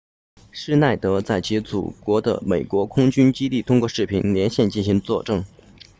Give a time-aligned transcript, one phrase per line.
[0.51, 5.45] 施耐德 schneider 在其祖国的美国空军 usaf 基地通过视频连线进行作证